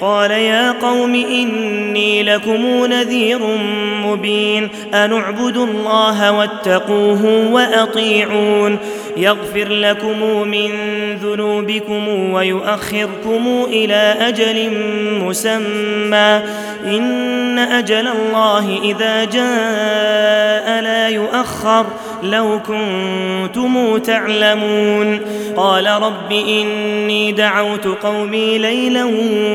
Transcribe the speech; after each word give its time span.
قال 0.00 0.30
يا 0.30 0.72
قوم 0.72 1.14
إني 1.14 2.22
لكم 2.22 2.86
نذير 2.86 3.38
مبين 4.04 4.68
ان 4.94 5.12
اعبدوا 5.12 5.66
الله 5.66 6.32
واتقوه 6.32 7.52
وأطيعون 7.52 8.78
يغفر 9.16 9.68
لكم 9.68 10.48
من 10.48 10.70
ذنوبكم 11.16 12.08
ويؤخركم 12.08 13.66
إلى 13.68 14.16
أجل 14.20 14.70
مسمى 15.24 16.42
إن 16.84 17.58
أجل 17.58 18.08
الله 18.08 18.78
إذا 18.82 19.24
جاء 19.24 20.82
لا 20.82 21.08
يؤخر 21.08 21.86
لو 22.22 22.60
كنتم 22.66 23.98
تعلمون. 23.98 25.20
قال 25.56 25.86
رب 25.86 26.32
إني 26.32 27.32
دعوت 27.32 27.86
قومي 27.86 28.58
ليلا 28.58 29.04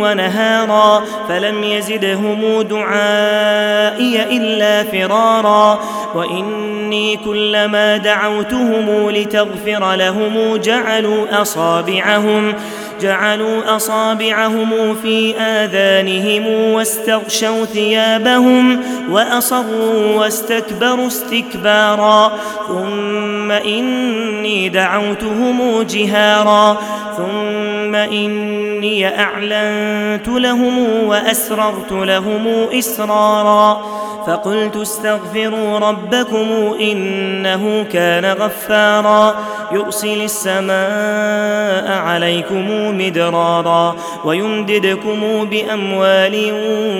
ونهارا 0.01 1.03
فلم 1.29 1.63
يزدهم 1.63 2.61
دعائي 2.61 4.37
إلا 4.37 4.83
فرارا. 4.83 5.79
وإني 6.15 7.17
كلما 7.25 7.97
دعوتهم 7.97 9.09
لتغفر 9.09 9.95
لهم 9.95 10.55
جعلوا 10.55 11.41
أصابعهم. 11.41 12.53
جعلوا 13.01 13.75
أصابعهم 13.75 14.95
في 14.95 15.35
آذانهم 15.37 16.47
واستغشوا 16.73 17.65
ثيابهم 17.65 18.83
وأصروا 19.09 20.15
واستكبروا 20.15 21.07
استكبارا 21.07 22.37
ثم 22.67 23.51
إني 23.51 24.69
دعوتهم 24.69 25.81
جهارا 25.81 26.77
ثم 27.17 27.72
إني 27.95 29.19
أعلنت 29.19 30.27
لهم 30.27 31.03
وأسررت 31.07 31.91
لهم 31.91 32.47
إسرارا 32.73 33.83
فقلت 34.27 34.75
استغفروا 34.75 35.79
ربكم 35.79 36.75
إنه 36.81 37.85
كان 37.93 38.25
غفارا 38.25 39.35
يرسل 39.71 40.21
السماء 40.21 41.97
عليكم 41.97 42.67
مدرارا 42.97 43.95
ويمددكم 44.25 45.45
بأموال 45.45 46.51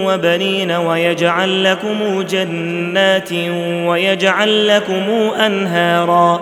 وبنين 0.05 0.71
ويجعل 0.71 1.63
لكم 1.63 2.21
جنات 2.21 3.31
ويجعل 3.87 4.67
لكم 4.67 5.31
أنهارا 5.45 6.41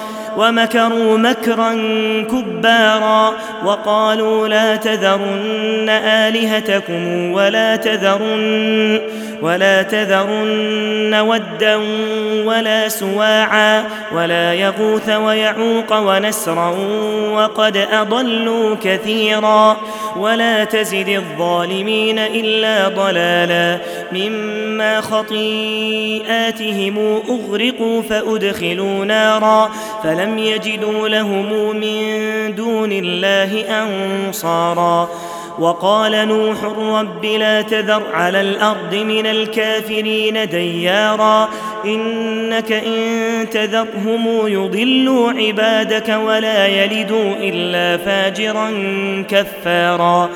ومكروا 0.37 1.17
مكرا 1.17 1.73
كبارا 2.31 3.33
وقالوا 3.65 4.47
لا 4.47 4.75
تذرن 4.75 5.89
آلهتكم 5.89 7.31
ولا 7.31 7.75
تذرن 7.75 9.01
ولا 9.41 9.81
تذرن 9.81 11.15
ودا 11.15 11.75
ولا 12.45 12.87
سواعا 12.87 13.83
ولا 14.15 14.53
يغوث 14.53 15.09
ويعوق 15.09 15.97
ونسرا 15.97 16.75
وقد 17.33 17.77
أضلوا 17.77 18.75
كثيرا 18.83 19.77
ولا 20.17 20.63
تزد 20.63 21.09
الظالمين 21.09 22.19
إلا 22.19 22.87
ضلالا 22.87 23.77
مما 24.11 25.01
خطيئاتهم 25.01 26.97
أغرقوا 27.29 28.01
فأدخلوا 28.01 29.05
نارا 29.05 29.71
فلم 30.03 30.37
يجدوا 30.37 31.07
لهم 31.09 31.75
من 31.75 32.55
دون 32.55 32.91
الله 32.91 33.65
أنصارا 33.83 35.09
وقال 35.59 36.27
نوح 36.27 36.63
رب 36.63 37.25
لا 37.25 37.61
تذر 37.61 38.03
على 38.13 38.41
الأرض 38.41 38.95
من 38.95 39.25
الكافرين 39.25 40.49
ديارا 40.49 41.49
إنك 41.85 42.71
إن 42.71 43.49
تذرهم 43.49 44.47
يضلوا 44.47 45.31
عبادك 45.31 46.09
ولا 46.09 46.67
يلدوا 46.67 47.33
إلا 47.39 47.97
فاجرا 47.97 48.71
كفارا 49.29 50.29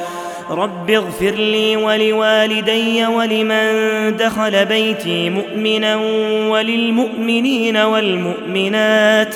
رب 0.50 0.92
اغفر 0.92 1.32
لي 1.32 1.76
ولوالدي 1.76 3.06
ولمن 3.06 3.68
دخل 4.18 4.66
بيتي 4.66 5.30
مؤمنا 5.30 5.96
وللمؤمنين 6.50 7.78
والمؤمنات 7.78 9.36